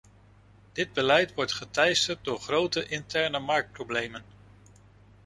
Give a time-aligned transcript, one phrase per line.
[0.73, 4.23] Dit beleid wordt geteisterd door grote internemarktproblemen.